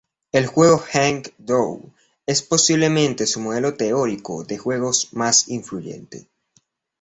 El 0.31 0.47
juego 0.47 0.81
Hawk-Dove 0.91 1.93
es 2.25 2.41
posiblemente 2.41 3.27
su 3.27 3.39
modelo 3.39 3.75
teórico 3.75 4.43
de 4.43 4.57
juegos 4.57 5.13
más 5.13 5.47
influyente. 5.47 6.27